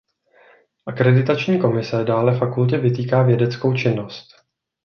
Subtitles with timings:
[0.85, 4.27] Akreditační komise dále fakultě vytýká vědeckou činnost.